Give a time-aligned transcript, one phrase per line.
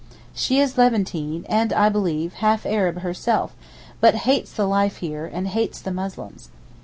[0.33, 3.55] She is Levantine, and, I believe, half Arab herself,
[3.99, 6.49] but hates the life here, and hates the Muslims.